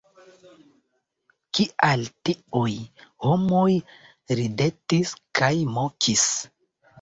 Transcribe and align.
Kial 1.57 2.05
tiuj 2.29 2.71
homoj 3.27 3.67
ridetis 4.41 5.13
kaj 5.43 5.53
mokis? 5.77 6.27